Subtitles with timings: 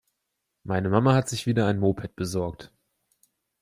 [0.63, 2.71] Meine Mama hat sich wieder ein Moped besorgt.